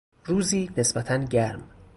[0.25, 1.69] روزی نسبتا گرم